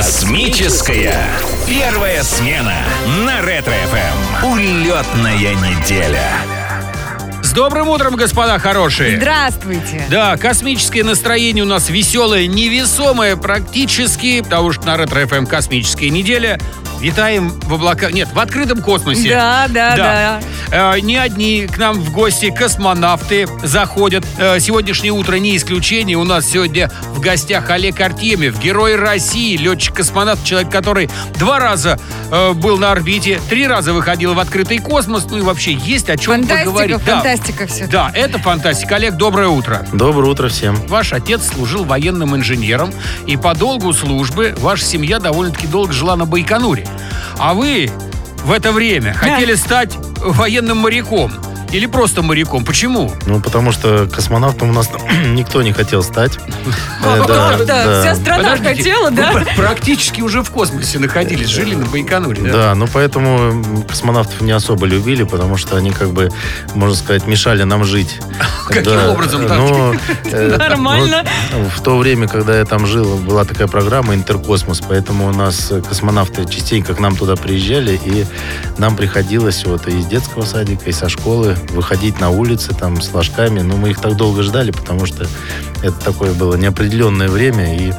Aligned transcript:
Космическая 0.00 1.14
первая 1.68 2.22
смена 2.22 2.72
на 3.26 3.42
Ретро-ФМ. 3.42 4.46
Улетная 4.50 5.36
неделя. 5.36 6.24
С 7.42 7.52
добрым 7.52 7.90
утром, 7.90 8.16
господа 8.16 8.58
хорошие! 8.58 9.18
Здравствуйте. 9.18 10.02
Да, 10.08 10.38
космическое 10.38 11.04
настроение 11.04 11.64
у 11.64 11.66
нас 11.66 11.90
веселое, 11.90 12.46
невесомое 12.46 13.36
практически, 13.36 14.40
потому 14.40 14.72
что 14.72 14.86
на 14.86 14.96
Ретро-ФМ 14.96 15.44
космическая 15.44 16.08
неделя. 16.08 16.58
Витаем 17.00 17.48
в 17.48 17.74
облаках, 17.74 18.12
нет, 18.12 18.28
в 18.32 18.38
открытом 18.38 18.82
космосе. 18.82 19.30
Да, 19.30 19.66
да, 19.68 19.96
да. 19.96 20.40
Э, 20.70 21.00
не 21.00 21.16
одни 21.16 21.66
к 21.66 21.78
нам 21.78 21.98
в 21.98 22.12
гости 22.12 22.50
космонавты 22.50 23.48
заходят. 23.62 24.24
Э, 24.38 24.60
сегодняшнее 24.60 25.12
утро 25.12 25.36
не 25.36 25.56
исключение. 25.56 26.16
У 26.16 26.24
нас 26.24 26.46
сегодня 26.46 26.90
в 27.14 27.20
гостях 27.20 27.70
Олег 27.70 28.00
Артемьев, 28.00 28.58
герой 28.60 28.96
России, 28.96 29.56
летчик-космонавт, 29.56 30.44
человек, 30.44 30.70
который 30.70 31.10
два 31.38 31.58
раза 31.58 31.98
э, 32.30 32.52
был 32.52 32.78
на 32.78 32.92
орбите, 32.92 33.40
три 33.48 33.66
раза 33.66 33.92
выходил 33.94 34.34
в 34.34 34.38
открытый 34.38 34.78
космос. 34.78 35.26
Ну 35.30 35.38
и 35.38 35.40
вообще 35.40 35.72
есть 35.72 36.10
о 36.10 36.18
чем 36.18 36.34
Фантастика, 36.34 36.66
поговорить. 36.66 37.04
Да. 37.04 37.14
фантастика 37.14 37.66
все. 37.66 37.86
Да, 37.86 38.12
это 38.14 38.38
фантастика. 38.38 38.96
Олег, 38.96 39.14
доброе 39.14 39.48
утро. 39.48 39.86
Доброе 39.92 40.30
утро 40.30 40.48
всем. 40.48 40.76
Ваш 40.86 41.14
отец 41.14 41.48
служил 41.48 41.84
военным 41.84 42.36
инженером, 42.36 42.92
и 43.26 43.36
по 43.36 43.54
долгу 43.54 43.92
службы 43.94 44.54
ваша 44.58 44.84
семья 44.84 45.18
довольно-таки 45.18 45.66
долго 45.66 45.92
жила 45.92 46.14
на 46.14 46.26
Байконуре. 46.26 46.86
А 47.38 47.54
вы 47.54 47.90
в 48.44 48.52
это 48.52 48.72
время 48.72 49.14
хотели 49.14 49.54
стать 49.54 49.96
военным 50.18 50.78
моряком. 50.78 51.32
Или 51.72 51.86
просто 51.86 52.22
моряком. 52.22 52.64
Почему? 52.64 53.12
Ну, 53.26 53.40
потому 53.40 53.70
что 53.72 54.08
космонавтом 54.12 54.70
у 54.70 54.72
нас 54.72 54.88
никто 55.26 55.62
не 55.62 55.72
хотел 55.72 56.02
стать. 56.02 56.38
Э, 57.02 57.24
Да, 57.66 58.00
вся 58.02 58.14
страна 58.14 58.56
хотела, 58.56 59.10
да? 59.10 59.32
пр- 59.32 59.48
практически 59.56 60.20
уже 60.20 60.42
в 60.42 60.50
космосе 60.50 60.98
находились, 60.98 61.48
жили 61.48 61.74
на 61.74 61.86
Байконуре, 61.86 62.42
да? 62.42 62.52
Да, 62.52 62.74
ну 62.74 62.86
поэтому 62.86 63.84
космонавтов 63.88 64.40
не 64.42 64.52
особо 64.52 64.86
любили, 64.86 65.22
потому 65.22 65.56
что 65.56 65.76
они 65.76 65.90
как 65.90 66.10
бы, 66.10 66.30
можно 66.74 66.94
сказать, 66.94 67.26
мешали 67.26 67.62
нам 67.62 67.84
жить. 67.84 68.18
Каким 68.68 69.08
образом 69.08 69.46
так? 69.46 69.58
Ну, 69.58 69.94
э, 70.30 70.56
Нормально. 70.58 71.24
вот 71.52 71.72
В 71.72 71.82
то 71.82 71.96
время, 71.98 72.28
когда 72.28 72.58
я 72.58 72.64
там 72.64 72.86
жил, 72.86 73.16
была 73.18 73.44
такая 73.44 73.66
программа 73.66 74.14
«Интеркосмос», 74.14 74.80
поэтому 74.86 75.28
у 75.28 75.32
нас 75.32 75.72
космонавты 75.88 76.44
частенько 76.46 76.94
к 76.94 77.00
нам 77.00 77.16
туда 77.16 77.36
приезжали, 77.36 77.98
и 78.04 78.26
нам 78.78 78.96
приходилось 78.96 79.64
вот 79.64 79.88
и 79.88 79.98
из 79.98 80.06
детского 80.06 80.44
садика, 80.44 80.88
и 80.90 80.92
со 80.92 81.08
школы 81.08 81.56
выходить 81.70 82.20
на 82.20 82.30
улицы 82.30 82.74
там 82.74 83.00
с 83.00 83.08
флажками. 83.08 83.60
Ну, 83.60 83.76
мы 83.76 83.90
их 83.90 84.00
так 84.00 84.16
долго 84.16 84.42
ждали, 84.42 84.70
потому 84.70 85.06
что 85.06 85.26
это 85.82 85.98
такое 86.00 86.32
было 86.32 86.54
неопределенное 86.56 87.28
время, 87.28 87.76
и 87.76 87.92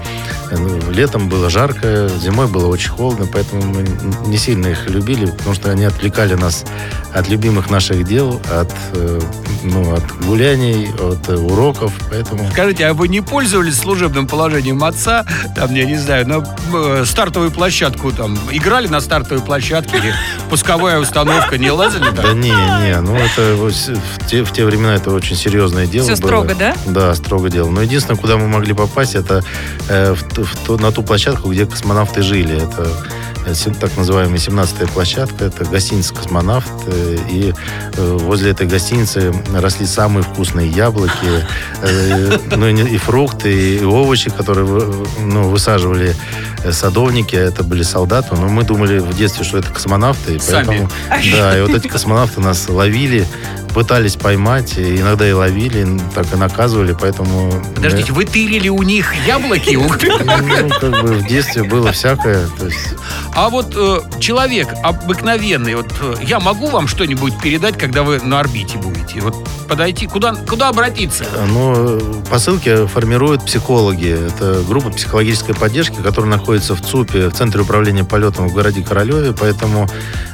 ну, 0.51 0.91
летом 0.91 1.29
было 1.29 1.49
жарко, 1.49 2.09
зимой 2.21 2.47
было 2.47 2.67
очень 2.67 2.89
холодно, 2.89 3.25
поэтому 3.31 3.61
мы 3.63 3.85
не 4.27 4.37
сильно 4.37 4.67
их 4.67 4.89
любили, 4.89 5.25
потому 5.25 5.55
что 5.55 5.71
они 5.71 5.85
отвлекали 5.85 6.33
нас 6.33 6.65
от 7.13 7.29
любимых 7.29 7.69
наших 7.69 8.03
дел, 8.05 8.41
от, 8.51 8.71
э, 8.93 9.19
ну, 9.63 9.93
от 9.93 10.03
гуляний, 10.25 10.89
от 10.99 11.29
э, 11.29 11.35
уроков, 11.35 11.93
поэтому... 12.09 12.49
Скажите, 12.51 12.87
а 12.87 12.93
вы 12.93 13.07
не 13.07 13.21
пользовались 13.21 13.77
служебным 13.77 14.27
положением 14.27 14.83
отца, 14.83 15.25
там, 15.55 15.73
я 15.73 15.85
не 15.85 15.97
знаю, 15.97 16.27
на 16.27 16.43
э, 16.73 17.05
стартовую 17.05 17.51
площадку, 17.51 18.11
там, 18.11 18.37
играли 18.51 18.87
на 18.87 18.99
стартовой 18.99 19.43
площадке 19.43 19.97
или 19.97 20.13
пусковая 20.49 20.99
установка, 20.99 21.57
не 21.57 21.71
лазали 21.71 22.11
Да 22.15 22.23
там? 22.23 22.39
не, 22.41 22.49
не, 22.49 22.99
ну 23.01 23.15
это 23.15 23.55
в 23.55 24.27
те, 24.27 24.43
в 24.43 24.51
те 24.51 24.65
времена 24.65 24.95
это 24.95 25.11
очень 25.11 25.35
серьезное 25.35 25.87
дело 25.87 26.05
Всё 26.05 26.15
было. 26.17 26.27
строго, 26.27 26.55
да? 26.55 26.75
Да, 26.87 27.15
строго 27.15 27.49
дело. 27.49 27.69
Но 27.71 27.81
единственное, 27.81 28.19
куда 28.19 28.37
мы 28.37 28.47
могли 28.47 28.73
попасть, 28.73 29.15
это 29.15 29.43
э, 29.89 30.13
в 30.13 30.21
в 30.43 30.55
ту- 30.65 30.77
на 30.77 30.91
ту 30.91 31.03
площадку, 31.03 31.51
где 31.51 31.65
космонавты 31.65 32.21
жили. 32.21 32.55
Это 32.57 32.87
э, 33.45 33.71
так 33.79 33.97
называемая 33.97 34.37
17-я 34.37 34.87
площадка, 34.87 35.45
это 35.45 35.65
гостиница 35.65 36.13
«Космонавт», 36.13 36.71
э, 36.87 37.17
и 37.29 37.53
э, 37.97 38.17
возле 38.21 38.51
этой 38.51 38.67
гостиницы 38.67 39.33
росли 39.53 39.85
самые 39.85 40.23
вкусные 40.23 40.69
яблоки, 40.69 41.11
ну 42.55 42.67
и, 42.67 42.97
фрукты, 42.97 43.77
и 43.77 43.83
овощи, 43.83 44.29
которые 44.29 44.65
ну, 45.19 45.49
высаживали 45.49 46.15
садовники, 46.71 47.35
это 47.35 47.63
были 47.63 47.83
солдаты, 47.83 48.35
но 48.35 48.47
мы 48.47 48.63
думали 48.63 48.99
в 48.99 49.15
детстве, 49.17 49.43
что 49.43 49.57
это 49.57 49.69
космонавты, 49.69 50.35
и 50.35 50.39
Сами. 50.39 50.65
поэтому 50.67 50.89
да, 51.31 51.57
и 51.57 51.61
вот 51.61 51.71
эти 51.71 51.87
космонавты 51.87 52.39
нас 52.41 52.69
ловили, 52.69 53.25
пытались 53.73 54.15
поймать, 54.15 54.77
иногда 54.77 55.27
и 55.27 55.31
ловили, 55.31 55.99
так 56.13 56.31
и 56.33 56.35
наказывали, 56.35 56.95
поэтому... 56.99 57.51
Подождите, 57.75 58.13
вы 58.13 58.25
тырили 58.25 58.69
у 58.69 58.83
них 58.83 59.13
яблоки? 59.25 59.75
Ну, 59.75 59.89
как 59.89 61.03
бы 61.03 61.13
в 61.15 61.27
детстве 61.27 61.63
было 61.63 61.91
всякое. 61.91 62.47
А 63.33 63.49
вот 63.49 63.73
э, 63.75 64.01
человек 64.19 64.67
обыкновенный, 64.83 65.75
вот 65.75 65.91
э, 66.01 66.15
я 66.23 66.39
могу 66.39 66.67
вам 66.67 66.87
что-нибудь 66.87 67.39
передать, 67.41 67.77
когда 67.77 68.03
вы 68.03 68.19
на 68.19 68.39
орбите 68.39 68.77
будете? 68.77 69.21
Вот 69.21 69.35
подойти, 69.67 70.05
куда, 70.05 70.35
куда 70.35 70.69
обратиться? 70.69 71.25
ну, 71.47 71.99
посылки 72.29 72.87
формируют 72.87 73.45
психологи. 73.45 74.27
Это 74.27 74.61
группа 74.67 74.89
психологической 74.89 75.55
поддержки, 75.55 75.95
которая 75.95 76.29
находится 76.29 76.75
в 76.75 76.81
ЦУПе, 76.81 77.29
в 77.29 77.33
Центре 77.33 77.61
управления 77.61 78.03
полетом 78.03 78.49
в 78.49 78.53
городе 78.53 78.83
Королеве. 78.83 79.33
Поэтому 79.33 79.87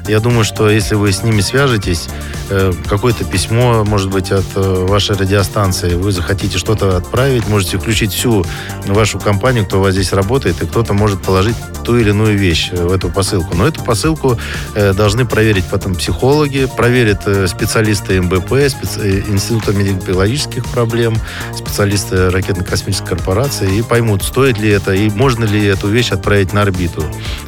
я 0.07 0.19
думаю, 0.19 0.43
что 0.43 0.69
если 0.69 0.95
вы 0.95 1.11
с 1.11 1.21
ними 1.21 1.41
свяжетесь, 1.41 2.07
э, 2.49 2.71
какое-то 2.87 3.25
письмо, 3.31 3.83
может 3.83 4.09
быть, 4.09 4.31
от 4.31 4.45
э, 4.55 4.85
вашей 4.87 5.15
радиостанции, 5.15 5.95
вы 5.95 6.11
захотите 6.11 6.57
что-то 6.57 6.97
отправить, 6.97 7.47
можете 7.47 7.77
включить 7.77 8.11
всю 8.11 8.45
вашу 8.85 9.19
компанию, 9.19 9.65
кто 9.65 9.79
у 9.79 9.81
вас 9.83 9.93
здесь 9.93 10.13
работает, 10.13 10.61
и 10.61 10.65
кто-то 10.65 10.93
может 10.93 11.21
положить 11.21 11.55
ту 11.83 11.97
или 11.97 12.09
иную 12.09 12.37
вещь 12.37 12.69
э, 12.71 12.85
в 12.85 12.91
эту 12.91 13.09
посылку. 13.09 13.55
Но 13.55 13.67
эту 13.67 13.83
посылку 13.83 14.37
э, 14.75 14.93
должны 14.93 15.25
проверить 15.25 15.65
потом 15.65 15.95
психологи, 15.95 16.67
проверят 16.77 17.21
специалисты 17.49 18.21
МБП, 18.21 18.53
Института 18.53 19.73
медико-биологических 19.73 20.65
проблем, 20.67 21.15
специалисты 21.55 22.29
ракетно-космической 22.29 23.07
корпорации 23.07 23.77
и 23.77 23.81
поймут, 23.81 24.23
стоит 24.23 24.59
ли 24.59 24.69
это 24.69 24.93
и 24.93 25.09
можно 25.09 25.45
ли 25.45 25.65
эту 25.65 25.87
вещь 25.87 26.11
отправить 26.11 26.53
на 26.53 26.61
орбиту. 26.61 27.03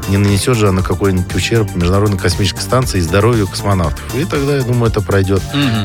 Не 0.09 0.17
нанесет 0.17 0.57
же 0.57 0.67
она 0.67 0.81
какой-нибудь 0.81 1.33
ущерб 1.35 1.75
Международной 1.75 2.17
космической 2.17 2.61
станции 2.61 2.97
и 2.97 3.01
здоровью 3.01 3.47
космонавтов. 3.47 4.03
И 4.15 4.25
тогда, 4.25 4.57
я 4.57 4.63
думаю, 4.63 4.91
это 4.91 5.01
пройдет. 5.01 5.41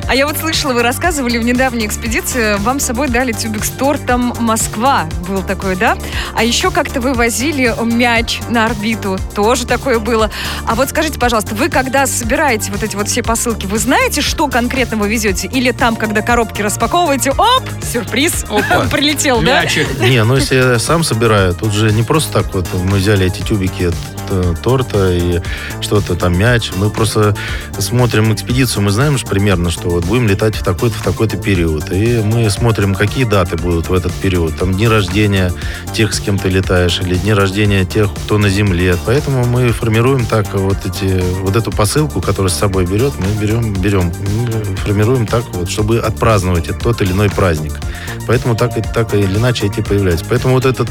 А 0.09 0.15
я 0.15 0.27
вот 0.27 0.37
слышала, 0.39 0.72
вы 0.72 0.83
рассказывали 0.83 1.39
в 1.39 1.45
недавней 1.45 1.87
экспедиции, 1.87 2.56
вам 2.59 2.81
с 2.81 2.84
собой 2.87 3.09
дали 3.09 3.33
тюбик 3.33 3.65
с 3.65 3.71
тортом 3.71 4.34
Москва. 4.41 5.05
Был 5.28 5.43
такой, 5.43 5.77
да? 5.77 5.97
А 6.34 6.45
еще 6.45 6.71
как-то 6.71 7.00
вы 7.00 7.15
возили 7.15 7.75
мяч 7.84 8.41
на 8.49 8.67
орбиту. 8.67 9.19
Тоже 9.34 9.67
такое 9.67 9.99
было. 9.99 10.31
А 10.67 10.75
вот 10.75 10.91
скажите, 10.91 11.19
пожалуйста, 11.19 11.55
вы 11.55 11.69
когда 11.69 12.06
собираете 12.06 12.71
вот 12.72 12.83
эти 12.83 12.97
вот 12.97 13.09
все 13.09 13.22
посылки, 13.22 13.67
вы 13.67 13.78
знаете, 13.78 14.21
что 14.21 14.49
конкретно 14.49 14.97
вы 14.97 15.09
везете? 15.09 15.49
Или 15.49 15.71
там, 15.72 15.97
когда 15.97 16.22
коробки 16.22 16.62
распаковываете, 16.62 17.31
оп, 17.33 17.62
сюрприз, 17.93 18.45
Опа. 18.51 18.87
прилетел, 18.91 19.41
да? 19.41 19.62
Мячик. 19.62 19.87
Не, 20.01 20.25
ну 20.25 20.37
если 20.37 20.56
я 20.56 20.78
сам 20.78 21.05
собираю, 21.05 21.55
тут 21.55 21.72
же 21.72 21.93
не 21.93 22.03
просто 22.03 22.33
так 22.43 22.55
вот 22.55 22.66
мы 22.75 22.99
взяли 22.99 23.27
эти 23.27 23.41
тюбики 23.43 23.91
торта 24.62 25.12
и 25.12 25.41
что-то 25.81 26.15
там 26.15 26.39
мяч. 26.39 26.71
Мы 26.77 26.91
просто 26.91 27.37
смотрим 27.79 28.33
экспедицию, 28.33 28.83
мы 28.83 28.91
знаем 28.91 29.19
же 29.19 29.27
примерно, 29.27 29.71
что 29.71 29.89
вот 29.89 30.05
будем 30.05 30.27
летать 30.29 30.57
в 30.57 30.62
такой-то, 30.62 30.97
в 30.97 31.03
такой-то 31.03 31.37
период. 31.37 31.93
И 31.93 32.21
мы 32.25 32.49
смотрим, 32.51 32.95
какие 32.95 33.25
даты 33.25 33.57
будут 33.57 33.89
в 33.89 33.93
этот 33.93 34.13
период. 34.13 34.57
Там 34.57 34.73
дни 34.75 34.89
рождения 34.89 35.53
тех, 35.93 36.15
с 36.15 36.21
кем 36.21 36.39
ты 36.39 36.49
летаешь, 36.49 37.01
или 37.01 37.15
дни 37.15 37.33
рождения 37.33 37.84
тех, 37.84 38.13
кто 38.13 38.39
на 38.39 38.49
Земле. 38.49 38.97
Поэтому 39.07 39.45
мы 39.45 39.73
формируем 39.73 40.27
так 40.27 40.53
вот 40.55 40.79
эти, 40.84 41.23
вот 41.41 41.57
эту 41.57 41.71
посылку, 41.71 42.21
которую 42.21 42.51
с 42.51 42.55
собой 42.55 42.87
берет, 42.87 43.13
мы 43.19 43.41
берем, 43.41 43.73
берем, 43.75 44.13
мы 44.37 44.77
формируем 44.77 45.27
так 45.27 45.45
вот, 45.53 45.71
чтобы 45.71 45.99
отпраздновать 45.99 46.69
этот 46.69 46.83
тот 46.83 47.03
или 47.03 47.13
иной 47.13 47.31
праздник. 47.31 47.73
Поэтому 48.27 48.57
так, 48.57 48.77
и- 48.79 48.83
так 48.83 49.15
или 49.15 49.37
иначе 49.37 49.67
эти 49.67 49.81
появляются. 49.81 50.25
Поэтому 50.29 50.55
вот 50.55 50.65
этот 50.65 50.89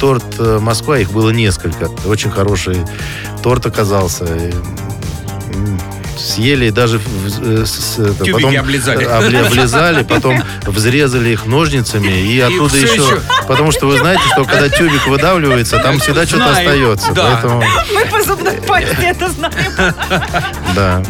торт 0.00 0.24
э, 0.38 0.58
Москва, 0.60 0.98
их 0.98 1.12
было 1.12 1.30
несколько. 1.30 1.88
Очень 2.06 2.30
хороший 2.30 2.69
торт 3.42 3.66
оказался. 3.66 4.26
Съели 6.18 6.66
и 6.66 6.70
даже 6.70 7.00
э, 7.42 7.64
с- 7.66 7.98
это, 7.98 8.12
Тюбики 8.24 8.32
потом 8.32 8.56
облизали. 8.58 9.06
обле- 9.06 9.46
облизали, 9.46 10.02
потом 10.02 10.42
взрезали 10.66 11.30
их 11.30 11.46
ножницами 11.46 12.08
и 12.08 12.38
оттуда 12.40 12.76
еще, 12.76 12.94
еще- 12.94 13.20
потому 13.48 13.72
что 13.72 13.86
вы 13.86 13.96
знаете, 13.98 14.22
что 14.32 14.44
когда 14.44 14.68
тюбик 14.68 15.06
выдавливается, 15.06 15.78
там 15.78 15.98
всегда 15.98 16.26
что-то 16.26 16.50
остается. 16.52 17.12
да. 17.12 17.40
Поэтому, 17.42 17.64
Мы 17.94 18.04
по 18.06 18.22
зубной 18.22 18.60
пасте 18.60 18.96
это 19.00 19.30
знаем. 19.30 19.94
да. 20.76 21.02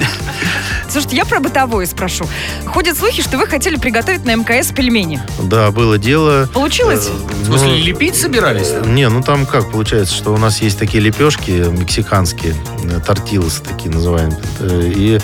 Слушайте, 0.90 1.16
я 1.16 1.24
про 1.24 1.38
бытовое 1.40 1.86
спрошу. 1.86 2.28
Ходят 2.66 2.98
слухи, 2.98 3.22
что 3.22 3.38
вы 3.38 3.46
хотели 3.46 3.76
приготовить 3.76 4.24
на 4.24 4.34
МКС 4.34 4.72
пельмени. 4.72 5.20
Да, 5.42 5.70
было 5.70 5.98
дело. 5.98 6.48
Получилось? 6.52 7.08
Э, 7.08 7.42
В 7.42 7.46
смысле, 7.46 7.68
ну, 7.68 7.76
лепить 7.76 8.16
собирались? 8.16 8.72
Не, 8.86 9.08
ну 9.08 9.22
там 9.22 9.46
как 9.46 9.70
получается, 9.70 10.14
что 10.14 10.32
у 10.34 10.36
нас 10.36 10.60
есть 10.60 10.78
такие 10.78 11.00
лепешки 11.02 11.50
мексиканские, 11.70 12.54
э, 12.84 13.00
тортилсы 13.06 13.62
такие 13.62 13.90
называемые, 13.90 14.38
э, 14.60 14.92
и 14.94 15.20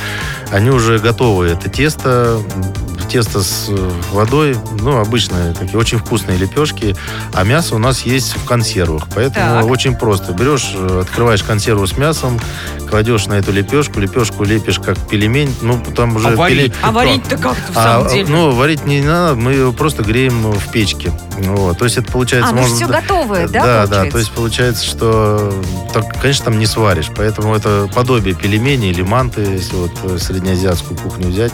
они 0.53 0.71
уже 0.71 0.99
готовы. 1.01 1.47
Это 1.49 1.69
тесто, 1.69 2.41
тесто 3.09 3.41
с 3.43 3.67
э, 3.69 3.91
водой, 4.13 4.57
ну, 4.81 4.99
обычные 4.99 5.53
такие 5.55 5.79
очень 5.79 5.99
вкусные 5.99 6.37
лепешки, 6.39 6.95
а 7.33 7.45
мясо 7.45 7.75
у 7.75 7.79
нас 7.79 8.03
есть 8.03 8.37
в 8.37 8.45
консервах. 8.45 9.05
Поэтому 9.15 9.63
Так. 9.63 9.71
очень 9.71 9.95
просто. 9.97 10.33
Берешь, 10.33 10.71
э, 10.75 11.01
открываешь 11.03 11.43
консерву 11.43 11.87
с 11.87 11.97
мясом, 11.97 12.39
кладешь 12.91 13.27
на 13.27 13.35
эту 13.35 13.53
лепешку, 13.53 14.01
лепешку 14.01 14.45
лепишь 14.45 14.79
как 14.79 14.99
пельмень, 15.09 15.55
ну, 15.63 15.81
там 15.95 16.17
уже... 16.17 16.29
А 16.29 16.37
варить? 16.37 16.73
пеле- 16.73 16.75
А 16.83 16.91
варить-то 16.93 17.37
как-то 17.37 17.73
в 17.73 17.77
А, 17.77 17.83
самом 17.83 18.09
деле? 18.13 18.27
ну, 18.29 18.51
варить 18.53 18.85
не 18.87 19.01
надо, 19.03 19.35
мы 19.37 19.53
его 19.55 19.73
просто 19.73 20.03
греем 20.03 20.51
в 20.53 20.71
печке. 20.71 21.13
Вот. 21.39 21.79
То 21.79 21.85
есть 21.85 21.97
это 21.99 22.11
получается... 22.11 22.51
а, 22.51 22.53
ну 22.55 22.61
можно- 22.63 22.77
все 22.77 22.87
готовое, 22.87 23.49
да, 23.49 23.63
да, 23.63 23.87
получается? 23.87 24.11
то 24.13 24.19
есть 24.19 24.33
получается, 24.33 24.85
что 24.87 25.63
так, 25.93 26.21
конечно, 26.21 26.47
там 26.47 26.59
не 26.59 26.67
сваришь, 26.67 27.11
поэтому 27.15 27.55
это 27.55 27.89
подобие 27.95 28.35
пельменей 28.35 28.91
или 28.91 29.03
манты, 29.03 29.41
если 29.43 29.75
вот 29.77 29.93
э, 30.05 30.19
среднеазиатскую 30.19 30.99
кухню 30.99 31.29
взять. 31.29 31.53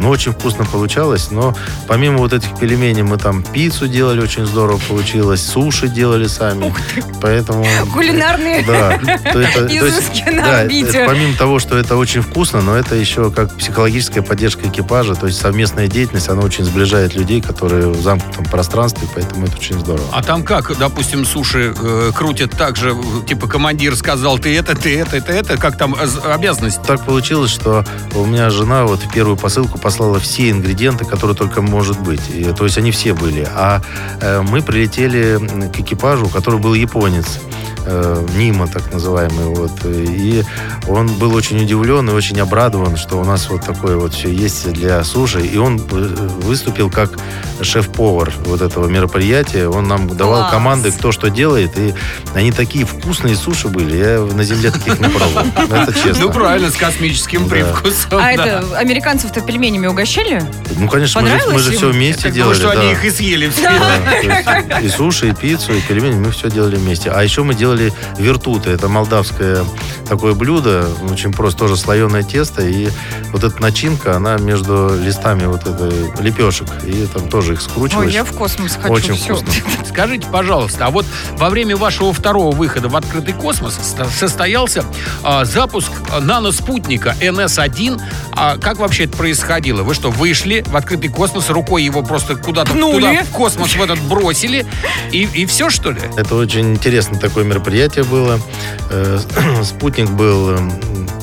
Ну, 0.00 0.08
очень 0.10 0.32
вкусно 0.32 0.64
получалось, 0.64 1.30
но 1.30 1.54
помимо 1.86 2.18
вот 2.18 2.32
этих 2.32 2.56
пельменей 2.58 3.02
мы 3.02 3.16
там 3.18 3.42
пиццу 3.42 3.88
делали, 3.88 4.20
очень 4.20 4.46
здорово 4.46 4.78
получилось, 4.88 5.44
суши 5.44 5.88
делали 5.88 6.26
сами, 6.26 6.74
поэтому... 7.20 7.64
Кулинарные 7.92 8.62
Да, 8.66 8.98
то 9.32 9.40
это- 9.40 9.66
то 9.66 9.72
есть, 9.86 10.24
на 10.26 10.42
да, 10.42 10.62
это 10.64 11.04
помимо 11.06 11.36
того, 11.36 11.58
что 11.58 11.76
это 11.76 11.96
очень 11.96 12.20
вкусно, 12.22 12.60
но 12.60 12.76
это 12.76 12.94
еще 12.94 13.30
как 13.30 13.54
психологическая 13.56 14.22
поддержка 14.22 14.68
экипажа, 14.68 15.14
то 15.14 15.26
есть 15.26 15.40
совместная 15.40 15.88
деятельность, 15.88 16.28
она 16.28 16.42
очень 16.42 16.64
сближает 16.64 17.14
людей, 17.14 17.40
которые 17.40 17.88
в 17.88 18.00
замкнутом 18.02 18.44
пространстве, 18.44 19.08
поэтому 19.16 19.46
это 19.46 19.56
очень 19.56 19.80
здорово. 19.80 20.06
А 20.12 20.22
там 20.22 20.44
как, 20.44 20.76
допустим, 20.78 21.24
суши 21.24 21.74
э, 21.74 22.12
крутят 22.14 22.50
так 22.50 22.76
же, 22.76 22.94
типа 23.26 23.48
командир 23.48 23.96
сказал, 23.96 24.38
ты 24.38 24.54
это, 24.56 24.76
ты 24.76 24.98
это, 24.98 25.18
ты 25.22 25.32
это, 25.32 25.56
как 25.56 25.78
там 25.78 25.94
э, 25.94 26.06
обязанность? 26.30 26.82
Так 26.82 27.02
получилось, 27.02 27.50
что 27.50 27.82
у 28.14 28.26
меня 28.26 28.50
жена 28.50 28.84
вот 28.84 29.00
в 29.00 29.10
первую 29.10 29.38
посылку 29.38 29.78
послала 29.78 30.20
все 30.20 30.50
ингредиенты, 30.50 31.06
которые 31.06 31.34
только 31.34 31.62
может 31.62 31.98
быть. 31.98 32.20
И, 32.28 32.44
то 32.44 32.64
есть 32.64 32.76
они 32.76 32.90
все 32.90 33.14
были. 33.14 33.48
А 33.54 33.80
э, 34.20 34.42
мы 34.42 34.60
прилетели 34.60 35.38
к 35.70 35.80
экипажу, 35.80 36.26
у 36.26 36.28
которого 36.28 36.58
был 36.58 36.74
японец. 36.74 37.40
Э, 37.86 38.26
Нима, 38.36 38.66
так 38.68 38.92
называемый. 38.92 39.46
Вот. 39.46 39.72
И 39.84 40.42
он 40.88 41.06
был 41.14 41.34
очень 41.34 41.62
удивлен 41.62 42.08
и 42.10 42.12
очень 42.12 42.38
обрадован, 42.40 42.96
что 42.96 43.16
у 43.18 43.24
нас 43.24 43.48
вот 43.48 43.64
такое 43.64 43.96
вот 43.96 44.14
все 44.14 44.30
есть 44.32 44.70
для 44.72 45.02
суши. 45.04 45.40
И 45.46 45.56
он 45.56 45.78
э, 45.78 45.80
выступил 46.42 46.90
как 46.90 47.10
шеф-повар 47.62 48.32
вот 48.44 48.60
этого 48.60 48.86
мероприятия. 48.88 49.68
Он 49.68 49.88
нам 49.88 50.08
давал 50.16 50.40
Класс. 50.40 50.52
команды, 50.52 50.92
кто 50.92 51.12
что 51.12 51.28
делает. 51.30 51.70
И 51.78 51.94
они 52.34 52.52
такие 52.52 52.84
вкусные 52.84 53.36
суши 53.36 53.68
были. 53.68 53.96
Я 53.96 54.20
на 54.20 54.44
земле 54.44 54.70
таких 54.70 54.98
не 55.00 55.08
пробовал. 55.08 55.46
Это 55.70 55.92
честно. 56.04 56.26
Ну, 56.26 56.30
правильно, 56.32 56.70
с 56.70 56.76
космическим 56.76 57.44
Да. 57.44 57.50
привкусом. 57.50 58.18
А 58.20 58.36
да. 58.36 58.46
это 58.46 58.78
американцев-то 58.78 59.40
пельменями 59.40 59.86
угощали? 59.86 60.42
Ну, 60.78 60.88
конечно, 60.88 61.20
мы 61.20 61.58
же, 61.58 61.72
все 61.72 61.88
вместе 61.90 62.24
Так 62.24 62.32
делали. 62.32 62.54
думаю, 62.58 62.72
что 62.72 62.80
да. 62.80 62.82
они 62.82 62.92
их 62.92 63.04
и 63.04 63.10
съели 63.10 63.48
все. 63.48 63.70
И 64.82 64.88
суши, 64.88 65.28
и 65.28 65.32
пиццу, 65.34 65.74
и 65.74 65.80
пельмени, 65.80 66.14
мы 66.16 66.30
все 66.32 66.50
делали 66.50 66.76
вместе. 66.76 67.10
А 67.10 67.22
еще 67.22 67.42
мы 67.42 67.54
делали 67.54 67.75
вертуты. 68.18 68.70
Это 68.70 68.88
молдавское 68.88 69.64
такое 70.08 70.34
блюдо, 70.34 70.86
очень 71.10 71.32
просто, 71.32 71.60
тоже 71.60 71.76
слоеное 71.76 72.22
тесто. 72.22 72.62
И 72.62 72.88
вот 73.32 73.44
эта 73.44 73.60
начинка, 73.60 74.16
она 74.16 74.36
между 74.36 74.90
листами 75.00 75.46
вот 75.46 75.66
этой 75.66 76.12
лепешек. 76.22 76.68
И 76.84 77.06
там 77.06 77.28
тоже 77.28 77.54
их 77.54 77.58
Ой, 77.60 77.64
скручиваешь. 77.64 78.12
я 78.12 78.24
в 78.24 78.32
космос 78.32 78.76
хочу. 78.80 78.92
Очень 78.94 79.14
всё. 79.14 79.36
вкусно. 79.36 79.62
Скажите, 79.88 80.26
пожалуйста, 80.30 80.86
а 80.86 80.90
вот 80.90 81.06
во 81.38 81.50
время 81.50 81.76
вашего 81.76 82.12
второго 82.12 82.54
выхода 82.54 82.88
в 82.88 82.96
открытый 82.96 83.34
космос 83.34 83.74
ст- 83.74 84.10
состоялся 84.18 84.84
а, 85.22 85.44
запуск 85.44 85.90
наноспутника 86.20 87.14
НС-1. 87.20 88.00
А 88.32 88.58
как 88.58 88.78
вообще 88.78 89.04
это 89.04 89.16
происходило? 89.16 89.82
Вы 89.82 89.94
что, 89.94 90.10
вышли 90.10 90.64
в 90.66 90.76
открытый 90.76 91.10
космос, 91.10 91.50
рукой 91.50 91.82
его 91.82 92.02
просто 92.02 92.36
куда-то 92.36 92.72
туда, 92.72 93.24
в 93.24 93.30
космос 93.30 93.74
в 93.74 93.82
этот 93.82 93.98
бросили, 94.00 94.66
и, 95.10 95.22
и 95.22 95.46
все, 95.46 95.70
что 95.70 95.90
ли? 95.90 96.00
Это 96.16 96.34
очень 96.34 96.74
интересное 96.74 97.18
такое 97.18 97.44
мероприятие 97.44 97.65
было. 98.04 98.38
Э, 98.90 99.18
Спутник 99.64 100.08
был 100.10 100.50
м, 100.50 100.72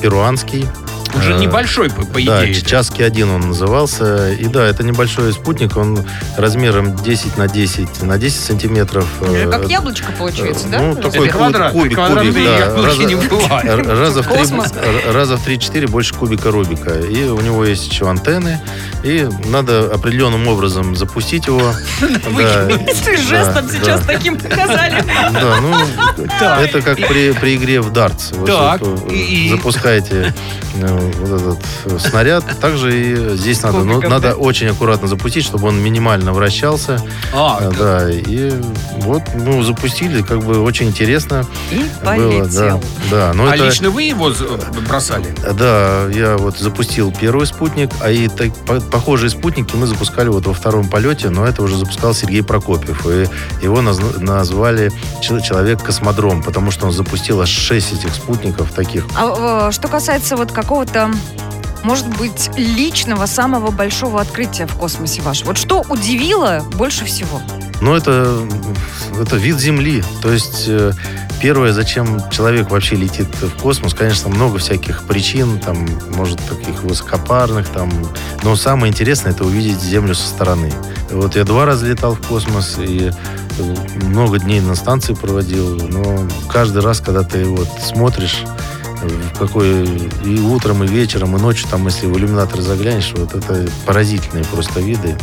перуанский. 0.00 0.66
Он 1.14 1.22
же 1.22 1.34
Э, 1.34 1.38
небольшой, 1.38 1.90
по, 1.90 2.04
по 2.04 2.20
Да, 2.20 2.44
идее. 2.44 2.54
Часки 2.62 3.02
1 3.02 3.30
он 3.30 3.48
назывался. 3.48 4.32
И 4.32 4.46
да, 4.46 4.64
это 4.66 4.82
небольшой 4.82 5.32
спутник, 5.32 5.76
он 5.76 6.04
размером 6.36 6.96
10 6.96 7.36
на 7.38 7.48
10 7.48 8.02
на 8.02 8.18
10 8.18 8.40
сантиметров. 8.40 9.06
э, 9.20 9.48
Как 9.50 9.68
яблочко 9.68 10.12
получается, 10.12 10.66
да? 10.68 10.80
Ну, 10.80 10.94
такой 10.96 11.28
Это 11.28 11.36
квадрат, 11.36 11.72
кубик, 11.72 11.94
квадратные 11.94 12.32
кубик, 12.32 12.46
да. 12.46 12.82
Раза, 12.82 13.04
не 13.04 13.14
бывает. 13.14 13.86
раза 13.86 14.22
в 14.22 14.26
три, 14.28 14.38
Космос. 14.38 14.72
р- 14.72 15.14
раза 15.14 15.36
в 15.36 15.46
3-4 15.46 15.88
больше 15.88 16.14
кубика 16.14 16.50
Рубика. 16.50 16.94
И 16.98 17.24
у 17.24 17.40
него 17.40 17.64
есть 17.64 17.86
еще 17.90 18.08
антенны. 18.08 18.60
И 19.02 19.28
надо 19.46 19.90
определенным 19.92 20.48
образом 20.48 20.96
запустить 20.96 21.46
его. 21.46 21.72
Да, 22.34 22.66
Ты 23.04 23.16
жестом 23.16 23.66
да, 23.66 23.72
сейчас 23.72 24.00
да. 24.00 24.06
таким 24.14 24.36
показали. 24.36 25.02
Да, 25.32 25.56
ну, 25.60 25.74
это 26.60 26.82
как 26.82 26.96
при, 26.96 27.54
игре 27.56 27.80
в 27.80 27.92
дартс. 27.92 28.32
Э, 28.32 28.78
запускаете 29.50 30.34
э, 30.80 31.03
вот 31.12 31.40
этот 31.40 31.58
э, 31.86 31.98
снаряд. 31.98 32.44
Также 32.60 32.98
и 33.00 33.36
здесь 33.36 33.62
надо, 33.62 33.84
ну, 33.84 34.00
надо 34.00 34.34
очень 34.34 34.68
аккуратно 34.68 35.08
запустить, 35.08 35.44
чтобы 35.44 35.68
он 35.68 35.80
минимально 35.82 36.32
вращался. 36.32 37.00
А, 37.32 37.58
Э, 37.60 37.72
Да, 37.78 38.10
и 38.10 38.52
вот, 38.98 39.22
ну, 39.34 39.62
запустили, 39.62 40.22
как 40.22 40.42
бы 40.42 40.60
очень 40.60 40.86
интересно 40.88 41.44
И 41.70 41.76
было. 41.78 41.86
Да, 42.02 42.10
полетел. 42.14 42.82
да, 43.10 43.32
но 43.34 43.46
а 43.50 43.54
это... 43.54 43.66
лично 43.66 43.90
вы 43.90 44.02
его 44.04 44.32
з- 44.32 44.46
бросали? 44.88 45.34
Да, 45.54 46.06
я 46.14 46.36
вот 46.36 46.58
запустил 46.58 47.12
первый 47.12 47.46
спутник, 47.46 47.90
а 48.00 48.10
и 48.10 48.28
так, 48.28 48.54
по- 48.66 48.80
похожие 48.80 49.30
спутники 49.30 49.74
мы 49.76 49.86
запускали 49.86 50.28
вот 50.28 50.46
во 50.46 50.54
втором 50.54 50.88
полете, 50.88 51.30
но 51.30 51.44
это 51.46 51.62
уже 51.62 51.76
запускал 51.76 52.14
Сергей 52.14 52.42
Прокопьев. 52.42 53.06
И 53.06 53.28
его 53.64 53.78
наз- 53.80 54.20
назвали 54.20 54.92
чел- 55.20 55.40
«Человек-космодром», 55.40 56.42
потому 56.42 56.70
что 56.70 56.86
он 56.86 56.92
запустил 56.92 57.40
аж 57.40 57.48
шесть 57.48 57.92
этих 57.92 58.14
спутников 58.14 58.72
таких. 58.72 59.04
А 59.16 59.68
э, 59.68 59.72
что 59.72 59.88
касается 59.88 60.36
вот 60.36 60.52
какого-то, 60.84 61.10
может 61.82 62.06
быть, 62.18 62.50
личного, 62.56 63.26
самого 63.26 63.70
большого 63.70 64.20
открытия 64.20 64.66
в 64.66 64.74
космосе 64.74 65.22
вашего, 65.22 65.48
вот 65.48 65.58
что 65.58 65.84
удивило 65.88 66.62
больше 66.74 67.04
всего? 67.04 67.40
Но 67.80 67.96
это, 67.96 68.46
это 69.20 69.36
вид 69.36 69.58
Земли. 69.58 70.02
То 70.22 70.32
есть 70.32 70.64
э, 70.68 70.92
первое, 71.40 71.72
зачем 71.72 72.30
человек 72.30 72.70
вообще 72.70 72.96
летит 72.96 73.28
в 73.40 73.60
космос, 73.60 73.94
конечно, 73.94 74.28
много 74.28 74.58
всяких 74.58 75.04
причин, 75.04 75.58
там, 75.58 75.86
может, 76.16 76.38
таких 76.48 76.82
высокопарных, 76.82 77.68
там, 77.68 77.90
но 78.42 78.56
самое 78.56 78.90
интересное 78.90 79.32
это 79.32 79.44
увидеть 79.44 79.80
Землю 79.80 80.14
со 80.14 80.26
стороны. 80.26 80.72
Вот 81.10 81.36
я 81.36 81.44
два 81.44 81.66
раза 81.66 81.86
летал 81.86 82.14
в 82.14 82.26
космос 82.26 82.76
и 82.78 83.10
э, 83.10 83.74
много 84.06 84.38
дней 84.38 84.60
на 84.60 84.74
станции 84.74 85.14
проводил, 85.14 85.76
но 85.76 86.26
каждый 86.50 86.82
раз, 86.82 87.00
когда 87.00 87.22
ты 87.22 87.44
вот 87.44 87.68
смотришь 87.82 88.44
какой 89.38 89.84
и 90.24 90.40
утром, 90.40 90.84
и 90.84 90.86
вечером, 90.86 91.36
и 91.36 91.40
ночью, 91.40 91.68
там, 91.70 91.86
если 91.86 92.06
в 92.06 92.16
иллюминатор 92.16 92.60
заглянешь, 92.60 93.12
вот 93.14 93.34
это 93.34 93.68
поразительные 93.86 94.44
просто 94.44 94.80
виды. 94.80 95.16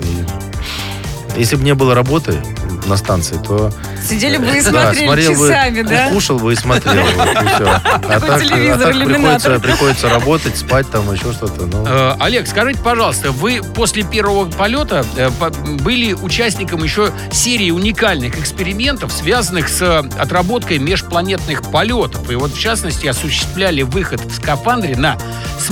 И 0.00 1.40
если 1.40 1.56
бы 1.56 1.64
не 1.64 1.74
было 1.74 1.94
работы 1.94 2.42
на 2.86 2.96
станции, 2.96 3.38
то 3.46 3.72
Сидели 4.06 4.36
бы 4.38 4.46
и 4.56 4.62
да, 4.62 4.70
смотрели 4.70 5.06
смотрел 5.06 5.30
бы, 5.32 5.48
часами, 5.48 5.82
да? 5.82 6.08
кушал 6.10 6.38
бы 6.38 6.52
и 6.52 6.56
смотрел. 6.56 7.04
вот, 7.16 7.28
и 7.42 7.46
всё. 7.46 7.66
А 7.86 8.20
так, 8.20 8.40
телевизор, 8.42 8.90
а 8.90 8.92
так 8.92 9.04
приходится, 9.04 9.60
приходится 9.60 10.08
работать, 10.08 10.56
спать 10.56 10.90
там, 10.90 11.12
еще 11.12 11.32
что-то. 11.32 11.66
Ну, 11.66 11.84
Э, 11.86 12.14
Олег, 12.20 12.46
скажите, 12.46 12.78
пожалуйста, 12.82 13.32
вы 13.32 13.60
после 13.74 14.02
первого 14.04 14.50
полета 14.50 15.04
э, 15.16 15.30
по- 15.38 15.50
были 15.50 16.12
участником 16.12 16.82
еще 16.84 17.10
серии 17.32 17.70
уникальных 17.70 18.38
экспериментов, 18.38 19.12
связанных 19.12 19.68
с 19.68 19.82
э, 19.82 19.98
отработкой 20.18 20.78
межпланетных 20.78 21.62
полетов. 21.70 22.30
И 22.30 22.34
вот, 22.36 22.52
в 22.52 22.58
частности, 22.60 23.06
осуществляли 23.06 23.82
выход 23.82 24.20
в 24.24 24.34
скафандре 24.34 24.96
на 24.96 25.16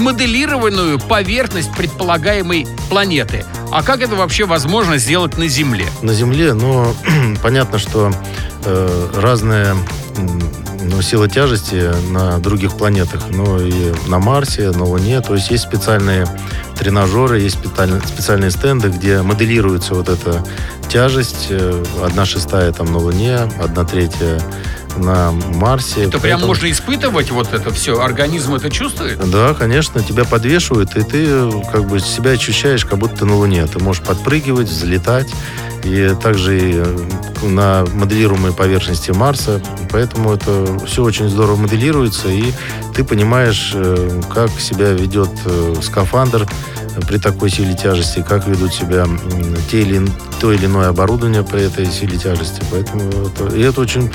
смоделированную 0.04 0.98
поверхность 0.98 1.72
предполагаемой 1.74 2.66
планеты. 2.90 3.44
А 3.72 3.82
как 3.82 4.02
это 4.02 4.14
вообще 4.16 4.44
возможно 4.44 4.98
сделать 4.98 5.38
на 5.38 5.48
Земле? 5.48 5.86
на 6.02 6.12
Земле, 6.12 6.52
но 6.54 6.94
понятно, 7.42 7.78
что 7.78 8.12
разная 9.20 9.72
м, 10.16 10.42
ну, 10.82 11.02
сила 11.02 11.28
тяжести 11.28 11.90
на 12.10 12.38
других 12.38 12.76
планетах, 12.76 13.22
ну 13.30 13.58
и 13.60 13.92
на 14.06 14.18
Марсе, 14.18 14.70
на 14.70 14.84
Луне. 14.84 15.20
То 15.20 15.34
есть 15.34 15.50
есть 15.50 15.64
специальные 15.64 16.26
тренажеры, 16.78 17.40
есть 17.40 17.58
специальные, 17.58 18.50
стенды, 18.50 18.88
где 18.88 19.22
моделируется 19.22 19.94
вот 19.94 20.08
эта 20.08 20.44
тяжесть. 20.88 21.46
э, 21.50 21.82
Одна 22.04 22.24
шестая 22.26 22.72
там 22.72 22.92
на 22.92 22.98
Луне, 22.98 23.36
одна 23.60 23.84
третья 23.84 24.40
на 24.96 25.32
Марсе. 25.32 26.02
Это 26.02 26.10
прям 26.20 26.22
Поэтому- 26.38 26.46
можно 26.46 26.70
испытывать 26.70 27.30
вот 27.32 27.52
это 27.52 27.72
все? 27.72 28.00
Организм 28.00 28.54
это 28.54 28.70
чувствует? 28.70 29.18
Да, 29.30 29.52
конечно, 29.54 30.00
тебя 30.02 30.24
подвешивают, 30.24 30.96
и 30.96 31.02
ты 31.02 31.24
э, 31.26 31.50
как 31.72 31.86
бы 31.86 31.98
себя 31.98 32.32
ощущаешь, 32.32 32.84
как 32.84 32.98
будто 32.98 33.16
ты 33.18 33.24
на 33.24 33.36
Луне. 33.36 33.66
Ты 33.66 33.80
можешь 33.82 34.02
подпрыгивать, 34.02 34.68
взлетать. 34.68 35.28
И 35.84 36.14
также 36.20 36.58
и 36.58 36.72
э, 36.76 36.96
на 37.42 37.84
моделируемой 37.94 38.52
поверхности 38.52 39.10
Марса. 39.10 39.60
Поэтому 39.90 40.32
это 40.32 40.78
все 40.86 41.02
очень 41.02 41.28
здорово 41.28 41.56
моделируется, 41.56 42.28
и 42.28 42.52
ты 42.94 43.04
понимаешь, 43.04 43.72
э, 43.74 44.20
как 44.32 44.50
себя 44.58 44.92
ведет 44.92 45.30
э, 45.44 45.74
скафандр 45.82 46.48
при 47.06 47.18
такой 47.18 47.50
силе 47.50 47.74
тяжести, 47.74 48.24
как 48.26 48.46
ведут 48.46 48.72
себя 48.72 49.06
те 49.70 49.82
или, 49.82 50.02
то 50.40 50.52
или 50.52 50.66
иное 50.66 50.88
оборудование 50.88 51.42
при 51.42 51.62
этой 51.62 51.86
силе 51.86 52.18
тяжести. 52.18 52.62
Поэтому 52.70 53.02
это, 53.26 53.54
и 53.54 53.60
это 53.62 53.80
очень 53.80 54.10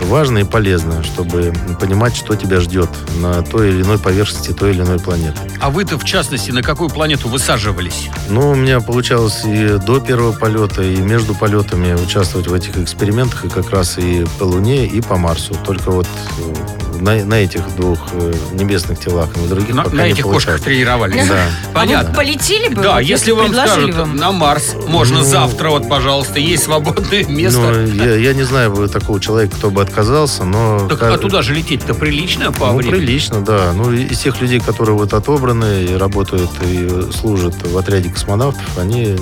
важно 0.00 0.38
и 0.38 0.44
полезно, 0.44 1.02
чтобы 1.02 1.52
понимать, 1.80 2.16
что 2.16 2.34
тебя 2.34 2.60
ждет 2.60 2.88
на 3.20 3.42
той 3.42 3.70
или 3.70 3.82
иной 3.82 3.98
поверхности 3.98 4.52
той 4.52 4.70
или 4.70 4.82
иной 4.82 4.98
планеты. 4.98 5.38
А 5.60 5.70
вы-то, 5.70 5.98
в 5.98 6.04
частности, 6.04 6.50
на 6.50 6.62
какую 6.62 6.90
планету 6.90 7.28
высаживались? 7.28 8.08
Ну, 8.28 8.50
у 8.50 8.54
меня 8.54 8.80
получалось 8.80 9.42
и 9.44 9.78
до 9.78 10.00
первого 10.00 10.32
полета, 10.32 10.82
и 10.82 10.96
между 10.96 11.34
полетами 11.34 11.94
участвовать 11.94 12.48
в 12.48 12.54
этих 12.54 12.76
экспериментах, 12.78 13.44
и 13.44 13.48
как 13.48 13.70
раз 13.70 13.98
и 13.98 14.26
по 14.38 14.44
Луне, 14.44 14.86
и 14.86 15.00
по 15.00 15.16
Марсу. 15.16 15.54
Только 15.64 15.90
вот 15.90 16.06
э, 16.38 16.91
на, 17.02 17.24
на 17.24 17.34
этих 17.34 17.62
двух 17.76 17.98
э, 18.12 18.32
небесных 18.52 18.98
телах, 19.00 19.28
на 19.36 19.46
других 19.48 19.74
На, 19.74 19.82
пока 19.84 19.96
на 19.96 20.06
не 20.06 20.12
этих 20.12 20.22
кошках 20.24 20.44
получается. 20.60 20.64
тренировались? 20.64 21.28
Да. 21.28 21.44
Понятно. 21.74 22.08
А 22.08 22.10
вы 22.10 22.16
полетели 22.16 22.68
бы? 22.68 22.82
Да, 22.82 22.92
вот 22.94 23.00
если 23.00 23.32
вам 23.32 23.52
скажут 23.52 23.94
вам? 23.94 24.16
на 24.16 24.32
Марс, 24.32 24.74
можно 24.86 25.18
Ну. 25.18 25.24
завтра, 25.24 25.70
вот, 25.70 25.88
пожалуйста, 25.88 26.38
есть 26.38 26.64
свободное 26.64 27.24
место. 27.24 27.60
Ну, 27.60 27.86
я, 28.04 28.14
я 28.14 28.34
не 28.34 28.44
знаю 28.44 28.72
бы 28.72 28.88
такого 28.88 29.20
человека, 29.20 29.56
кто 29.56 29.70
бы 29.70 29.82
отказался, 29.82 30.44
но... 30.44 30.88
так 30.88 31.02
а 31.02 31.18
туда 31.18 31.42
же 31.42 31.54
лететь-то 31.54 31.94
прилично 31.94 32.52
по 32.52 32.66
Ну, 32.66 32.76
времени? 32.76 32.98
прилично, 32.98 33.40
да. 33.42 33.72
Ну, 33.74 33.92
и- 33.92 34.04
из 34.04 34.18
тех 34.20 34.40
людей, 34.40 34.60
которые 34.60 34.96
вот 34.96 35.12
отобраны 35.12 35.84
и 35.84 35.96
работают 35.96 36.50
и 36.62 37.08
служат 37.12 37.54
в 37.66 37.76
отряде 37.76 38.10
космонавтов, 38.10 38.78
они, 38.78 39.16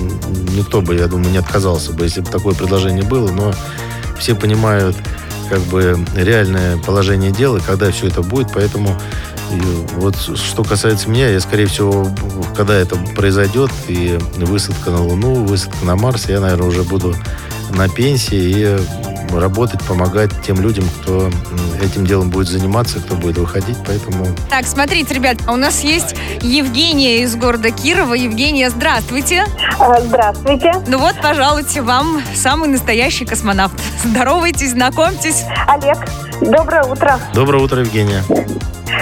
никто 0.55 0.81
бы, 0.81 0.95
я 0.95 1.07
думаю, 1.07 1.31
не 1.31 1.37
отказался 1.37 1.93
бы, 1.93 2.03
если 2.05 2.21
бы 2.21 2.27
такое 2.29 2.53
предложение 2.53 3.03
было, 3.03 3.31
но 3.31 3.53
все 4.19 4.35
понимают 4.35 4.95
как 5.51 5.59
бы 5.63 5.99
реальное 6.15 6.77
положение 6.77 7.31
дела, 7.31 7.59
когда 7.59 7.91
все 7.91 8.07
это 8.07 8.21
будет, 8.21 8.53
поэтому 8.53 8.97
вот 9.97 10.15
что 10.15 10.63
касается 10.63 11.09
меня, 11.09 11.27
я, 11.27 11.41
скорее 11.41 11.65
всего, 11.65 12.07
когда 12.55 12.73
это 12.73 12.95
произойдет, 13.17 13.69
и 13.89 14.17
высадка 14.37 14.91
на 14.91 15.03
Луну, 15.03 15.43
высадка 15.43 15.85
на 15.85 15.97
Марс, 15.97 16.29
я, 16.29 16.39
наверное, 16.39 16.69
уже 16.69 16.83
буду 16.83 17.13
на 17.71 17.89
пенсии 17.89 18.77
и 19.09 19.10
работать, 19.39 19.81
помогать 19.83 20.31
тем 20.45 20.61
людям, 20.61 20.85
кто 21.01 21.29
этим 21.81 22.05
делом 22.05 22.29
будет 22.29 22.47
заниматься, 22.47 22.99
кто 22.99 23.15
будет 23.15 23.37
выходить, 23.37 23.77
поэтому 23.85 24.27
Так, 24.49 24.65
смотрите, 24.67 25.13
ребят, 25.13 25.37
у 25.47 25.55
нас 25.55 25.81
есть 25.81 26.15
Евгения 26.41 27.23
из 27.23 27.35
города 27.35 27.71
Кирова. 27.71 28.13
Евгения, 28.13 28.69
здравствуйте. 28.69 29.45
А, 29.79 29.99
Здравствуйте, 30.01 30.71
Ну 30.87 30.97
вот, 30.99 31.15
пожалуйте, 31.21 31.81
вам 31.81 32.21
самый 32.35 32.69
настоящий 32.69 33.25
космонавт. 33.25 33.73
Здоровайтесь, 34.03 34.71
знакомьтесь. 34.71 35.43
Олег. 35.67 35.97
Доброе 36.41 36.83
утро. 36.83 37.19
доброе 37.33 37.63
утро, 37.63 37.79
Евгения. 37.81 38.23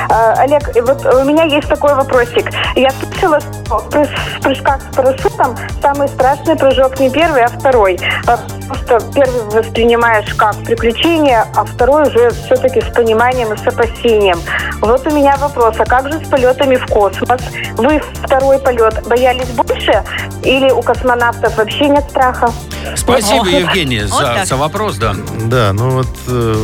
А, 0.10 0.34
Олег, 0.34 0.62
вот 0.86 1.06
у 1.06 1.24
меня 1.24 1.44
есть 1.44 1.68
такой 1.68 1.96
вопросик. 1.96 2.50
Я 2.76 2.92
слышала, 2.92 3.40
что 3.40 3.80
в 3.80 3.88
пры- 3.90 4.10
в 4.38 4.42
прыжках 4.42 4.80
с 4.82 4.96
парашютом 4.96 5.58
самый 5.82 6.08
страшный 6.10 6.56
прыжок 6.56 7.00
не 7.00 7.10
первый, 7.10 7.44
а 7.44 7.48
второй. 7.48 8.00
А, 8.28 8.38
Потому 8.70 9.02
что 9.02 9.14
первый 9.14 9.42
воспринимаешь 9.64 10.32
как 10.36 10.56
приключение, 10.64 11.44
а 11.56 11.66
второй 11.66 12.08
уже 12.08 12.30
все-таки 12.46 12.82
с 12.82 12.94
пониманием 12.94 13.52
и 13.54 13.58
с 13.58 13.66
опасением. 13.66 14.40
Вот 14.82 15.06
у 15.08 15.10
меня 15.12 15.36
вопрос, 15.38 15.76
а 15.80 15.86
как 15.86 16.12
же 16.12 16.24
с 16.24 16.28
полетами 16.30 16.76
в 16.76 16.86
космос? 16.86 17.42
Вы 17.78 18.02
второй 18.24 18.60
полет 18.60 19.08
боялись 19.08 19.48
больше 19.50 20.04
или 20.44 20.70
у 20.72 20.82
космонавтов 20.84 21.58
вообще 21.58 21.90
нет 21.90 22.04
страха? 22.10 22.52
Спасибо, 22.96 23.48
Евгения, 23.48 24.06
вот 24.08 24.20
за, 24.20 24.26
так. 24.26 24.46
за 24.46 24.56
вопрос, 24.56 24.98
да. 24.98 25.16
Да, 25.46 25.74
ну 25.74 25.90
вот 25.90 26.08
э, 26.28 26.56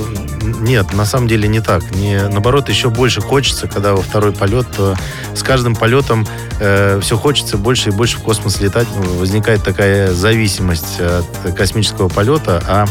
нет, 0.41 0.93
на 0.93 1.05
самом 1.05 1.27
деле 1.27 1.47
не 1.47 1.59
так. 1.59 1.91
Не, 1.95 2.27
наоборот, 2.27 2.69
еще 2.69 2.89
больше 2.89 3.21
хочется, 3.21 3.67
когда 3.67 3.93
во 3.93 4.01
второй 4.01 4.31
полет, 4.31 4.67
то 4.75 4.95
с 5.33 5.43
каждым 5.43 5.75
полетом 5.75 6.27
все 6.57 7.17
хочется 7.17 7.57
больше 7.57 7.89
и 7.89 7.91
больше 7.91 8.17
в 8.17 8.21
космос 8.21 8.61
летать. 8.61 8.87
Ну, 8.95 9.15
Возникает 9.15 9.63
такая 9.63 10.13
зависимость 10.13 10.99
от 10.99 11.53
космического 11.55 12.07
полета. 12.07 12.63
А 12.67 12.85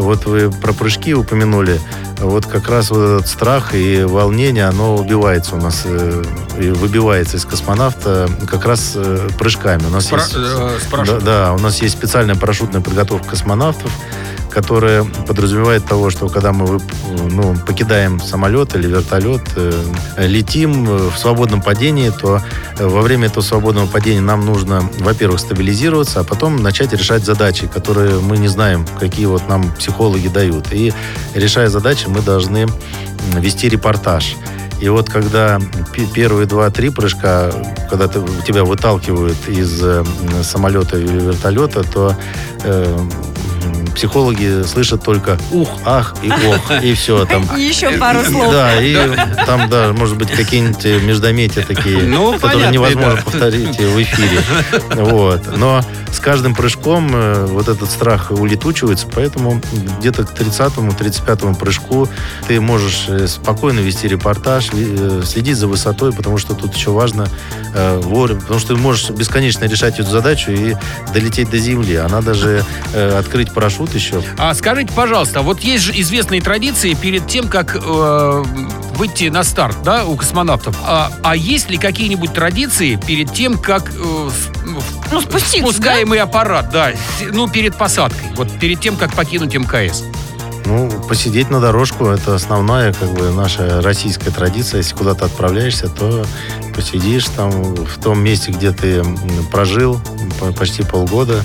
вот 0.00 0.26
вы 0.26 0.50
про 0.50 0.72
прыжки 0.72 1.14
упомянули. 1.14 1.80
Вот 2.18 2.46
как 2.46 2.68
раз 2.68 2.90
вот 2.90 2.98
этот 2.98 3.28
страх 3.28 3.74
и 3.74 4.02
волнение, 4.02 4.66
оно 4.66 4.96
убивается 4.96 5.54
у 5.54 5.58
нас 5.58 5.82
э, 5.84 6.24
и 6.58 6.70
выбивается 6.70 7.36
из 7.36 7.44
космонавта 7.44 8.28
как 8.46 8.64
раз 8.64 8.92
э, 8.94 9.28
прыжками. 9.38 9.84
У 9.84 9.90
нас 9.90 10.06
Пара- 10.06 10.22
есть 10.22 10.34
э, 10.34 10.78
с 10.80 11.06
да, 11.06 11.20
да, 11.20 11.52
у 11.52 11.58
нас 11.58 11.82
есть 11.82 11.94
специальная 11.94 12.34
парашютная 12.34 12.80
подготовка 12.80 13.30
космонавтов, 13.30 13.90
которая 14.56 15.04
подразумевает 15.04 15.84
того, 15.84 16.08
что 16.08 16.30
когда 16.30 16.50
мы 16.50 16.80
ну, 17.30 17.54
покидаем 17.66 18.18
самолет 18.18 18.74
или 18.74 18.86
вертолет, 18.86 19.42
э, 19.54 19.70
летим 20.16 20.88
э, 20.88 21.10
в 21.10 21.18
свободном 21.18 21.60
падении, 21.60 22.08
то 22.08 22.40
э, 22.78 22.86
во 22.86 23.02
время 23.02 23.26
этого 23.26 23.42
свободного 23.42 23.86
падения 23.86 24.22
нам 24.22 24.46
нужно, 24.46 24.88
во-первых, 25.00 25.40
стабилизироваться, 25.40 26.20
а 26.20 26.24
потом 26.24 26.56
начать 26.62 26.94
решать 26.94 27.22
задачи, 27.22 27.66
которые 27.66 28.18
мы 28.18 28.38
не 28.38 28.48
знаем, 28.48 28.86
какие 28.98 29.26
вот 29.26 29.46
нам 29.46 29.70
психологи 29.72 30.28
дают. 30.28 30.72
И 30.72 30.90
решая 31.34 31.68
задачи, 31.68 32.06
мы 32.08 32.22
должны 32.22 32.66
вести 33.34 33.68
репортаж. 33.68 34.36
И 34.80 34.88
вот 34.88 35.10
когда 35.10 35.60
пе- 35.92 36.06
первые 36.06 36.46
два-три 36.46 36.88
прыжка, 36.88 37.52
когда 37.90 38.08
ты- 38.08 38.24
тебя 38.46 38.64
выталкивают 38.64 39.36
из 39.48 39.82
самолета 40.46 40.96
или 40.96 41.20
вертолета, 41.20 41.82
то 41.82 42.16
э, 42.64 42.98
психологи 43.94 44.62
слышат 44.64 45.02
только 45.02 45.38
ух, 45.50 45.68
ах 45.84 46.14
и 46.22 46.30
ох, 46.30 46.82
и 46.82 46.94
все 46.94 47.24
там. 47.24 47.44
И 47.56 47.62
еще 47.62 47.90
пару 47.92 48.22
слов. 48.24 48.52
Да, 48.52 48.80
и 48.80 48.94
там, 49.46 49.68
да, 49.68 49.92
может 49.92 50.16
быть, 50.16 50.30
какие-нибудь 50.30 51.02
междометия 51.02 51.62
такие, 51.62 52.02
Ну, 52.02 52.32
которые 52.32 52.52
понятно, 52.52 52.74
невозможно 52.74 53.16
да. 53.16 53.22
повторить 53.22 53.78
в 53.78 54.02
эфире. 54.02 54.40
Вот. 54.96 55.56
Но 55.56 55.82
с 56.12 56.18
каждым 56.18 56.54
прыжком 56.54 57.10
э, 57.14 57.46
вот 57.46 57.68
этот 57.68 57.90
страх 57.90 58.30
улетучивается, 58.30 59.06
поэтому 59.12 59.60
где-то 59.98 60.24
к 60.24 60.32
30-му, 60.32 60.92
35-му 60.92 61.54
прыжку 61.54 62.08
ты 62.48 62.60
можешь 62.60 63.06
э, 63.08 63.26
спокойно 63.26 63.80
вести 63.80 64.08
репортаж, 64.08 64.70
э, 64.72 65.22
следить 65.24 65.56
за 65.56 65.66
высотой, 65.66 66.12
потому 66.12 66.38
что 66.38 66.54
тут 66.54 66.74
еще 66.74 66.90
важно 66.90 67.28
э, 67.74 68.00
вовремя, 68.02 68.40
потому 68.40 68.60
что 68.60 68.74
ты 68.74 68.80
можешь 68.80 69.10
бесконечно 69.10 69.64
решать 69.64 69.98
эту 70.00 70.10
задачу 70.10 70.52
и 70.52 70.74
долететь 71.12 71.50
до 71.50 71.58
Земли. 71.58 71.96
Она 71.96 72.20
даже 72.22 72.64
э, 72.94 73.18
открыть 73.18 73.52
парашют 73.56 73.94
еще. 73.94 74.22
А 74.38 74.54
скажите, 74.54 74.92
пожалуйста, 74.94 75.40
вот 75.40 75.60
есть 75.60 75.82
же 75.82 75.98
известные 75.98 76.42
традиции 76.42 76.92
перед 76.92 77.26
тем, 77.26 77.48
как 77.48 77.74
э, 77.74 78.44
выйти 78.94 79.24
на 79.30 79.42
старт, 79.44 79.78
да, 79.82 80.04
у 80.04 80.14
космонавтов. 80.14 80.76
А, 80.84 81.10
а 81.24 81.34
есть 81.34 81.70
ли 81.70 81.78
какие-нибудь 81.78 82.34
традиции 82.34 82.96
перед 83.06 83.32
тем, 83.32 83.56
как 83.56 83.90
э, 83.90 84.30
с- 84.30 85.10
Ну, 85.10 85.20
спуститься, 85.22 85.70
спускаемый 85.72 86.18
аппарат, 86.20 86.68
да, 86.70 86.92
ну, 87.32 87.48
перед 87.48 87.76
посадкой, 87.76 88.28
вот 88.36 88.50
перед 88.60 88.78
тем, 88.80 88.96
как 88.96 89.14
покинуть 89.14 89.54
МКС? 89.54 90.02
Ну, 90.66 90.90
посидеть 91.08 91.48
на 91.48 91.60
дорожку 91.60 92.06
это 92.08 92.34
основная, 92.34 92.92
как 92.92 93.08
бы, 93.12 93.30
наша 93.30 93.80
российская 93.82 94.32
традиция. 94.32 94.78
Если 94.78 94.96
куда-то 94.96 95.26
отправляешься, 95.26 95.88
то 95.88 96.26
посидишь 96.74 97.26
там 97.36 97.50
в 97.52 97.98
том 98.02 98.18
месте, 98.18 98.50
где 98.50 98.72
ты 98.72 99.02
прожил 99.52 100.00
по- 100.40 100.52
почти 100.52 100.82
полгода, 100.82 101.40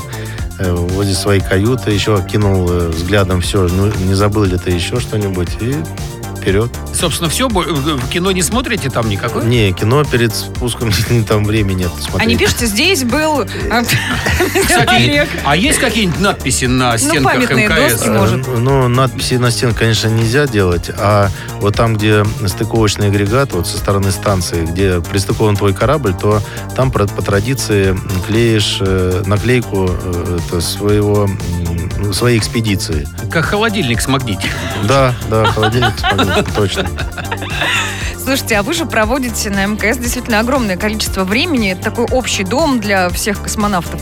возле 0.70 1.14
своей 1.14 1.42
каюты, 1.42 1.92
еще 1.92 2.16
окинул 2.16 2.70
э, 2.70 2.90
взглядом 2.90 3.42
все, 3.42 3.68
ну, 3.68 3.92
не 4.06 4.14
забыл 4.14 4.44
ли 4.44 4.58
ты 4.58 4.72
еще 4.72 5.00
что-нибудь, 5.00 5.50
и 5.60 5.76
вперед. 6.42 6.70
Собственно, 6.94 7.30
все, 7.30 7.48
в 7.48 8.10
кино 8.10 8.32
не 8.32 8.42
смотрите 8.42 8.90
там 8.90 9.10
никакой? 9.10 9.46
Не, 9.46 9.72
кино 9.74 10.04
перед 10.04 10.34
спуском 10.34 10.92
там 11.28 11.46
времени 11.46 11.82
нет 11.82 11.92
смотреть. 12.00 12.22
Они 12.22 12.38
пишут, 12.38 12.60
здесь 12.60 13.04
был 13.04 13.42
э, 13.42 13.48
Кстати, 14.68 14.90
Олег. 14.90 15.30
а 15.44 15.56
есть 15.56 15.80
какие-нибудь 15.80 16.20
надписи 16.20 16.66
на 16.66 16.98
стенках 16.98 17.34
памятные 17.34 17.68
МКС? 17.68 18.02
Э, 18.06 18.44
Ну, 18.58 18.88
надписи 18.88 19.36
на 19.36 19.52
стен, 19.52 19.74
конечно, 19.74 20.08
нельзя 20.10 20.48
делать, 20.48 20.92
а 20.98 21.30
вот 21.60 21.76
там, 21.76 21.96
где 21.96 22.24
стыковочный 22.46 23.08
агрегат, 23.08 23.54
вот 23.54 23.68
со 23.68 23.78
стороны 23.78 24.12
станции, 24.12 24.66
где 24.66 25.02
пристыкован 25.02 25.56
твой 25.56 25.74
корабль, 25.74 26.14
то 26.14 26.42
там 26.76 26.92
по 26.92 27.06
традиции 27.06 27.98
клеишь 28.28 28.78
э, 28.82 29.24
наклейку 29.26 29.90
э, 29.90 30.40
это 30.48 30.62
своего, 30.62 31.30
ну, 31.98 32.14
своей 32.14 32.38
экспедиции. 32.38 33.08
Как 33.32 33.46
холодильник 33.46 34.02
с 34.02 34.08
магнитиком. 34.08 34.52
Да, 34.84 35.14
да, 35.30 35.46
холодильник 35.46 35.98
с 35.98 36.04
магнитом, 36.04 36.31
точно. 36.56 36.88
Слушайте, 38.24 38.58
а 38.58 38.64
вы 38.64 38.74
же 38.74 38.86
проводите 38.86 39.50
на 39.50 39.66
МКС 39.66 39.98
действительно 39.98 40.40
огромное 40.40 40.78
количество 40.78 41.24
времени. 41.24 41.72
Это 41.72 41.84
такой 41.84 42.06
общий 42.06 42.44
дом 42.44 42.80
для 42.80 43.10
всех 43.10 43.42
космонавтов. 43.42 44.00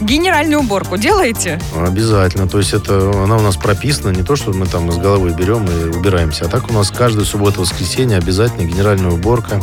Генеральную 0.00 0.60
уборку 0.60 0.98
делаете? 0.98 1.58
Обязательно. 1.74 2.46
То 2.46 2.58
есть 2.58 2.74
это 2.74 3.10
она 3.24 3.36
у 3.36 3.40
нас 3.40 3.56
прописана, 3.56 4.10
не 4.10 4.22
то, 4.22 4.36
что 4.36 4.52
мы 4.52 4.66
там 4.66 4.92
с 4.92 4.98
головы 4.98 5.30
берем 5.30 5.64
и 5.64 5.96
убираемся, 5.96 6.44
а 6.44 6.48
так 6.48 6.70
у 6.70 6.74
нас 6.74 6.90
каждую 6.90 7.24
субботу-воскресенье 7.24 8.18
обязательно 8.18 8.66
генеральная 8.66 9.10
уборка. 9.10 9.60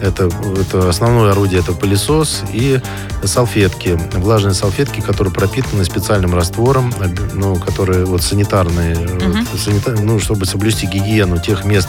Это, 0.00 0.28
это 0.60 0.88
основное 0.90 1.32
орудие 1.32 1.60
это 1.60 1.72
пылесос 1.72 2.42
и 2.52 2.80
салфетки, 3.24 3.98
влажные 4.14 4.54
салфетки, 4.54 5.00
которые 5.00 5.32
пропитаны 5.32 5.84
специальным 5.84 6.34
раствором, 6.34 6.92
об- 7.00 7.34
ну, 7.34 7.56
которые 7.56 8.04
вот 8.04 8.22
санитарные, 8.22 8.94
Мгм. 8.96 9.46
вот, 9.50 9.60
санита- 9.60 9.98
ну, 10.00 10.18
чтобы 10.20 10.44
соблюсти 10.46 10.86
гигиену 10.86 11.38
тех 11.38 11.64
мест, 11.64 11.88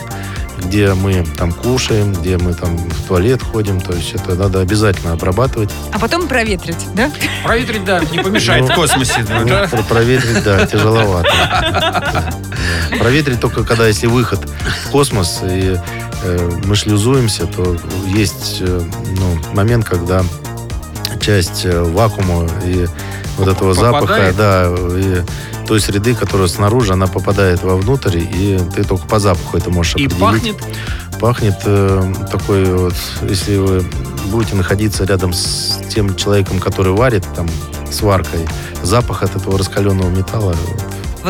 где 0.57 0.93
мы 0.93 1.23
там 1.37 1.51
кушаем, 1.51 2.13
где 2.13 2.37
мы 2.37 2.53
там 2.53 2.77
в 2.77 3.07
туалет 3.07 3.41
ходим, 3.43 3.79
то 3.81 3.93
есть 3.93 4.13
это 4.15 4.35
надо 4.35 4.61
обязательно 4.61 5.11
обрабатывать. 5.11 5.69
А 5.93 5.99
потом 5.99 6.27
проветрить, 6.27 6.77
да? 6.95 7.11
Проветрить, 7.43 7.83
да, 7.85 7.99
не 7.99 8.19
помешает 8.23 8.65
в 8.65 8.69
Ну, 8.69 8.75
космосе. 8.75 9.25
Ну, 9.29 9.45
да? 9.47 9.67
про- 9.67 9.83
проветрить, 9.83 10.43
да, 10.43 10.65
тяжеловато. 10.65 11.29
Проветрить 12.99 13.39
только 13.39 13.63
когда, 13.63 13.85
если 13.87 14.07
выход 14.07 14.39
в 14.85 14.89
космос, 14.91 15.41
и 15.43 15.77
мы 16.65 16.75
шлюзуемся, 16.75 17.45
то 17.45 17.75
есть 18.07 18.57
э, 18.61 18.81
ну, 19.17 19.53
момент, 19.53 19.85
когда 19.85 20.23
часть 21.21 21.65
э, 21.65 21.81
вакуума 21.81 22.47
и 22.65 22.87
вот 23.37 23.47
этого 23.47 23.73
запаха, 23.73 24.01
Попадает? 24.01 24.35
да, 24.35 24.75
и 24.97 25.21
той 25.67 25.79
среды, 25.81 26.15
которая 26.15 26.47
снаружи, 26.47 26.93
она 26.93 27.07
попадает 27.07 27.63
вовнутрь, 27.63 28.17
и 28.17 28.59
ты 28.75 28.83
только 28.83 29.05
по 29.05 29.19
запаху 29.19 29.57
это 29.57 29.69
можешь 29.69 29.95
И 29.95 30.05
определить. 30.05 30.19
пахнет 30.19 30.55
Пахнет 31.19 31.57
э, 31.65 32.13
такой 32.31 32.65
вот, 32.65 32.93
если 33.23 33.57
вы 33.57 33.83
будете 34.27 34.55
находиться 34.55 35.03
рядом 35.03 35.33
с 35.33 35.79
тем 35.89 36.15
человеком, 36.15 36.59
который 36.59 36.93
варит 36.93 37.25
там 37.35 37.47
сваркой, 37.91 38.47
запах 38.83 39.23
от 39.23 39.35
этого 39.35 39.57
раскаленного 39.57 40.09
металла 40.09 40.55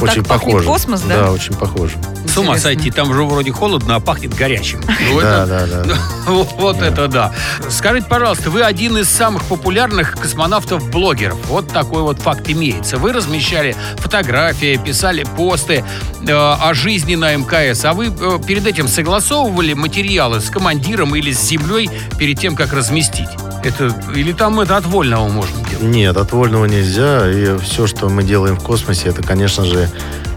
Вот 0.01 0.09
очень 0.09 0.23
так 0.23 0.27
пахнет 0.27 0.57
похож. 0.57 0.65
космос, 0.65 1.01
да? 1.01 1.17
Да, 1.23 1.31
очень 1.31 1.55
похоже. 1.55 1.93
с 2.25 2.37
ума 2.37 2.55
Интересно. 2.55 2.57
сойти. 2.57 2.91
Там 2.91 3.13
же 3.13 3.23
вроде 3.23 3.51
холодно, 3.51 3.95
а 3.95 3.99
пахнет 3.99 4.33
горячим. 4.33 4.81
Ну, 5.09 5.21
Да, 5.21 5.45
да, 5.45 5.65
да. 5.65 5.83
Вот, 6.27 6.49
вот 6.57 6.81
это 6.81 7.07
да. 7.07 7.31
Скажите, 7.69 8.07
пожалуйста, 8.07 8.49
вы 8.49 8.61
один 8.61 8.97
из 8.97 9.09
самых 9.09 9.43
популярных 9.45 10.15
космонавтов-блогеров. 10.17 11.37
Вот 11.47 11.69
такой 11.69 12.01
вот 12.01 12.19
факт 12.19 12.49
имеется. 12.49 12.97
Вы 12.97 13.13
размещали 13.13 13.75
фотографии, 13.97 14.77
писали 14.83 15.23
посты 15.23 15.83
э, 16.27 16.31
о 16.33 16.73
жизни 16.73 17.15
на 17.15 17.35
МКС. 17.35 17.85
А 17.85 17.93
вы 17.93 18.07
э, 18.07 18.39
перед 18.45 18.65
этим 18.67 18.87
согласовывали 18.87 19.73
материалы 19.73 20.41
с 20.41 20.49
командиром 20.49 21.15
или 21.15 21.31
с 21.31 21.41
землей 21.41 21.89
перед 22.17 22.39
тем, 22.39 22.55
как 22.55 22.73
разместить? 22.73 23.29
Это, 23.63 23.93
или 24.15 24.31
там 24.33 24.59
это 24.59 24.77
от 24.77 24.85
вольного 24.85 25.27
можно 25.27 25.57
делать? 25.69 25.81
Нет, 25.83 26.17
от 26.17 26.31
вольного 26.31 26.65
нельзя. 26.65 27.29
И 27.29 27.57
все, 27.59 27.87
что 27.87 28.09
мы 28.09 28.23
делаем 28.23 28.55
в 28.55 28.63
космосе, 28.63 29.09
это, 29.09 29.23
конечно 29.23 29.65
же, 29.65 29.89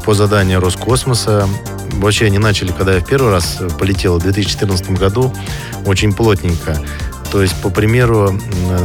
по 0.05 0.15
заданию 0.15 0.61
Роскосмоса. 0.61 1.49
Вообще 1.93 2.27
они 2.27 2.39
начали, 2.39 2.73
когда 2.73 2.95
я 2.95 3.01
в 3.01 3.07
первый 3.07 3.31
раз 3.31 3.59
полетел 3.79 4.19
в 4.19 4.23
2014 4.23 4.91
году, 4.93 5.33
очень 5.85 6.13
плотненько. 6.13 6.79
То 7.31 7.43
есть, 7.43 7.55
по 7.63 7.71
примеру 7.71 8.37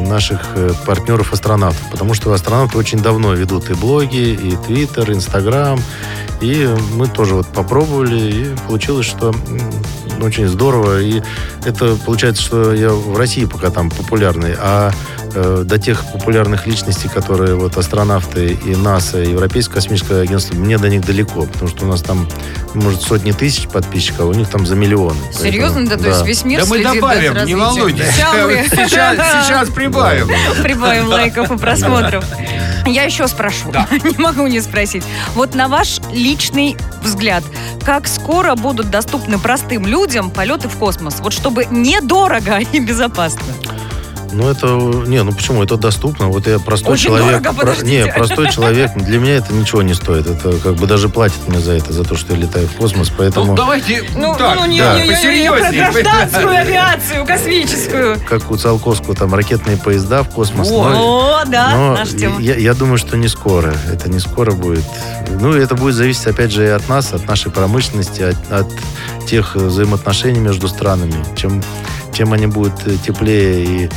наших 0.08 0.40
э, 0.56 0.72
партнеров-астронавтов. 0.86 1.90
Потому 1.90 2.14
что 2.14 2.32
астронавты 2.32 2.78
очень 2.78 3.00
давно 3.00 3.34
ведут 3.34 3.72
и 3.72 3.74
блоги, 3.74 4.34
и 4.34 4.56
Твиттер, 4.68 5.12
Инстаграм. 5.12 5.82
И 6.42 6.70
мы 6.94 7.08
тоже 7.08 7.34
вот 7.34 7.48
попробовали, 7.48 8.32
и 8.32 8.56
получилось, 8.68 9.08
что 9.08 9.34
очень 10.22 10.48
здорово. 10.48 11.02
И 11.02 11.22
это 11.66 11.96
получается, 12.06 12.42
что 12.42 12.74
я 12.74 12.90
в 12.90 13.18
России 13.18 13.46
пока 13.46 13.70
там 13.70 13.90
популярный, 13.90 14.56
а 14.58 14.92
э, 15.36 15.64
до 15.66 15.78
тех 15.78 16.04
популярных 16.12 16.66
личностей, 16.66 17.08
которые 17.10 17.56
вот 17.56 17.78
астронавты 17.78 18.54
и 18.66 18.76
НАСА, 18.76 19.22
и 19.22 19.32
Европейское 19.32 19.76
космическое 19.76 20.22
агентство, 20.22 20.56
мне 20.56 20.78
до 20.78 20.90
них 20.90 21.06
далеко, 21.06 21.46
потому 21.46 21.68
что 21.70 21.86
у 21.86 21.88
нас 21.88 22.02
там, 22.02 22.28
может, 22.74 23.02
сотни 23.02 23.32
тысяч 23.32 23.68
подписчиков, 23.68 24.22
а 24.22 24.26
у 24.26 24.34
них 24.34 24.50
там 24.50 24.66
за 24.66 24.76
миллионы. 24.76 25.20
Серьезно, 25.32 25.86
да? 25.86 25.92
Поэтому- 25.98 26.04
То 26.04 26.10
есть 26.10 26.26
весь 26.26 26.46
мир 26.46 26.62
Да 26.62 26.66
мы 26.68 26.84
добавим, 26.84 27.46
не 27.46 27.56
волнуйтесь. 27.56 28.06
Сейчас, 28.76 29.18
сейчас 29.46 29.70
прибавим. 29.70 30.30
Прибавим 30.64 31.08
лайков 31.08 31.52
и 31.52 31.58
просмотров. 31.58 32.24
Я 32.86 33.04
еще 33.04 33.28
спрошу. 33.28 33.72
Да. 33.72 33.88
Не 34.04 34.18
могу 34.22 34.46
не 34.48 34.62
спросить. 34.62 35.04
Вот 35.34 35.56
на 35.56 35.68
ваш 35.68 36.00
личный 36.12 36.78
взгляд, 37.02 37.44
как 37.84 38.08
скоро 38.08 38.56
будут 38.56 38.92
доступны 38.92 39.40
простым 39.40 39.88
людям 39.88 40.30
полеты 40.30 40.70
в 40.70 40.76
космос? 40.78 41.16
Вот 41.20 41.34
чтобы 41.34 41.66
недорого 41.72 42.60
и 42.60 42.80
безопасно. 42.80 43.42
Ну, 44.32 44.50
это... 44.50 44.68
Не, 44.68 45.24
ну 45.24 45.32
почему? 45.32 45.64
Это 45.64 45.78
доступно. 45.78 46.28
Вот 46.28 46.48
я 46.48 46.60
простой 46.60 46.94
Очень 46.94 47.06
человек... 47.06 47.42
дорого, 47.44 47.60
про- 47.60 47.86
не, 47.86 48.06
простой 48.08 48.52
человек. 48.52 48.92
Для 48.96 49.20
меня 49.20 49.36
это 49.36 49.54
ничего 49.54 49.82
не 49.82 49.94
стоит. 49.94 50.28
Это 50.28 50.58
как 50.60 50.76
бы 50.76 50.88
даже 50.88 51.10
платят 51.10 51.48
мне 51.48 51.60
за 51.60 51.74
это, 51.74 51.94
за 51.94 52.04
то, 52.04 52.16
что 52.16 52.34
я 52.34 52.40
летаю 52.40 52.68
в 52.68 52.74
космос. 52.74 53.12
Поэтому... 53.16 53.48
Ну, 53.48 53.56
давайте 53.56 54.04
Ну, 54.16 54.36
так, 54.38 54.58
ну, 54.60 54.66
не, 54.66 54.80
да. 54.80 54.96
не, 54.96 55.08
не, 55.10 55.16
не, 55.36 55.42
не, 55.44 55.50
про 55.52 55.72
гражданскую 55.72 56.50
авиацию, 56.50 57.26
космическую. 57.26 58.20
Как 58.28 58.50
у 58.52 58.58
Циолковского, 58.58 59.16
там 59.16 59.34
ракетные 59.34 59.78
поезда 59.78 60.24
в 60.24 60.30
космос. 60.30 60.70
но- 60.70 61.40
О, 61.42 61.46
да, 61.46 61.72
Но 61.76 61.94
наша 61.94 62.18
тема. 62.18 62.42
я, 62.42 62.56
я 62.56 62.74
думаю, 62.74 62.98
что 62.98 63.18
не 63.18 63.28
скоро. 63.28 63.74
Это 63.92 64.10
не 64.10 64.20
скоро 64.20 64.52
будет. 64.52 64.84
Ну, 65.40 65.54
это 65.54 65.76
будет 65.76 65.96
зависеть, 65.96 66.28
опять 66.28 66.52
же, 66.52 66.66
и 66.66 66.70
от 66.70 66.88
нас, 66.90 67.14
от 67.14 67.28
нашей 67.28 67.52
промышленности, 67.52 68.22
от, 68.24 68.52
от 68.52 68.68
тех 69.28 69.56
взаимоотношений 69.56 70.40
между 70.40 70.68
странами. 70.68 71.16
Чем, 71.36 71.64
чем 72.16 72.32
они 72.32 72.48
будут 72.48 72.88
э, 72.88 72.96
теплее 72.98 73.64
и 73.66 73.90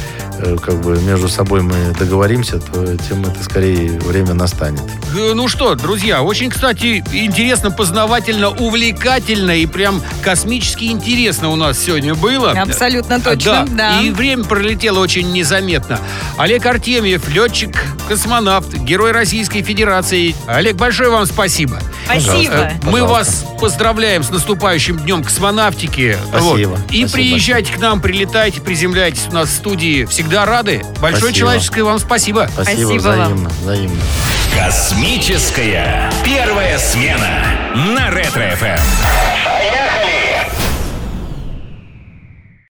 как 0.62 0.80
бы 0.80 1.00
между 1.02 1.28
собой 1.28 1.62
мы 1.62 1.74
договоримся, 1.98 2.58
то 2.58 2.96
тем 3.08 3.22
это 3.24 3.42
скорее 3.42 3.98
время 4.00 4.34
настанет. 4.34 4.82
Э, 5.16 5.32
Ну 5.34 5.48
что, 5.48 5.74
друзья, 5.74 6.22
очень, 6.22 6.50
кстати, 6.50 7.02
интересно, 7.12 7.70
познавательно, 7.70 8.50
увлекательно 8.50 9.52
и 9.52 9.66
прям 9.66 10.02
космически 10.22 10.84
интересно 10.84 11.48
у 11.50 11.56
нас 11.56 11.78
сегодня 11.78 12.14
было. 12.14 12.52
Абсолютно 12.52 13.20
точно, 13.20 13.66
да. 13.68 14.00
И 14.00 14.10
время 14.10 14.44
пролетело 14.44 15.00
очень 15.00 15.32
незаметно. 15.32 15.98
Олег 16.36 16.64
Артемьев, 16.66 17.28
летчик, 17.28 17.76
космонавт, 18.08 18.72
герой 18.74 19.12
Российской 19.12 19.62
Федерации. 19.62 20.34
Олег, 20.46 20.76
большое 20.76 21.10
вам 21.10 21.26
спасибо. 21.26 21.80
Спасибо. 22.04 22.54
Э, 22.54 22.72
Мы 22.82 23.00
Пожалуйста. 23.00 23.06
вас 23.08 23.44
поздравляем 23.60 24.22
с 24.22 24.30
наступающим 24.30 24.98
днем 24.98 25.22
космонавтики. 25.22 26.16
Спасибо. 26.28 26.68
Вот. 26.70 26.78
И 26.90 27.00
Спасибо 27.06 27.12
приезжайте 27.12 27.72
к 27.72 27.78
нам, 27.78 28.00
прилетайте, 28.00 28.60
приземляйтесь 28.60 29.26
у 29.30 29.34
нас 29.34 29.48
в 29.48 29.52
студии. 29.52 30.04
Всегда 30.06 30.27
рады. 30.36 30.82
Большое 31.00 31.32
Спасибо. 31.32 31.32
человеческое 31.32 31.82
вам 31.84 31.98
спасибо. 31.98 32.48
Спасибо, 32.52 32.88
Спасибо 32.88 33.02
вам. 33.02 33.22
взаимно, 33.34 33.50
взаимно. 33.60 34.02
Космическая 34.56 36.10
первая 36.24 36.78
смена 36.78 37.44
на 37.74 38.10
Ретро-ФМ. 38.10 39.57